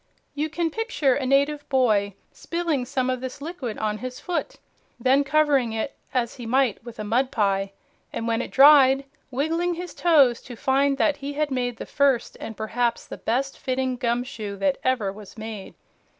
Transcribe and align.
You 0.33 0.49
can 0.49 0.71
picture 0.71 1.13
a 1.13 1.27
native 1.27 1.69
boy 1.69 2.15
spilling 2.31 2.85
some 2.85 3.07
of 3.11 3.21
this 3.21 3.39
liquid 3.39 3.77
on 3.77 3.99
his 3.99 4.19
foot, 4.19 4.55
then 4.99 5.23
covering 5.23 5.73
it, 5.73 5.95
as 6.11 6.37
he 6.37 6.47
might 6.47 6.83
with 6.83 6.97
a 6.97 7.03
mud 7.03 7.29
pie, 7.29 7.71
and 8.11 8.27
when 8.27 8.41
it 8.41 8.49
dried 8.49 9.05
wiggling 9.29 9.75
his 9.75 9.93
toes 9.93 10.41
to 10.41 10.55
find 10.55 10.97
that, 10.97 11.17
he 11.17 11.33
had 11.33 11.49
the 11.75 11.85
first 11.85 12.35
and 12.39 12.57
perhaps 12.57 13.05
the 13.05 13.17
best 13.17 13.59
fitting 13.59 13.95
gum 13.95 14.23
shoe 14.23 14.55
that 14.57 14.79
ever 14.83 15.13
was 15.13 15.37
made. 15.37 15.75